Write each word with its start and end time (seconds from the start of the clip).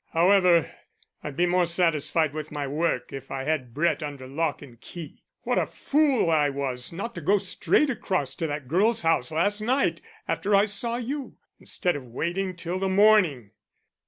However, 0.13 0.67
I'd 1.23 1.37
be 1.37 1.45
more 1.45 1.67
satisfied 1.67 2.33
with 2.33 2.51
my 2.51 2.65
work 2.65 3.13
if 3.13 3.29
I 3.29 3.43
had 3.43 3.71
Brett 3.71 4.01
under 4.01 4.25
lock 4.25 4.63
and 4.63 4.81
key. 4.81 5.21
What 5.43 5.59
a 5.59 5.67
fool 5.67 6.31
I 6.31 6.49
was 6.49 6.91
not 6.91 7.13
to 7.13 7.21
go 7.21 7.37
straight 7.37 7.91
across 7.91 8.33
to 8.37 8.47
that 8.47 8.67
girl's 8.67 9.03
house 9.03 9.31
last 9.31 9.61
night 9.61 10.01
after 10.27 10.55
I 10.55 10.65
saw 10.65 10.95
you, 10.97 11.35
instead 11.59 11.95
of 11.95 12.01
waiting 12.03 12.55
till 12.55 12.79
the 12.79 12.89
morning!" 12.89 13.51